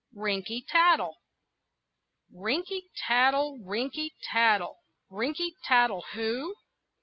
RINKY 0.15 0.65
TATTLE 0.67 1.15
Rinky 2.33 2.85
tattle, 2.95 3.59
rinky 3.59 4.13
tattle, 4.23 4.79
Rinky 5.11 5.51
tattle 5.63 6.01
who? 6.13 6.55